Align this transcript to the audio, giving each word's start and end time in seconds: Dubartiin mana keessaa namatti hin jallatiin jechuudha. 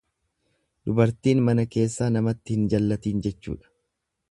Dubartiin 0.89 1.43
mana 1.49 1.67
keessaa 1.77 2.09
namatti 2.15 2.59
hin 2.59 2.67
jallatiin 2.75 3.25
jechuudha. 3.29 3.73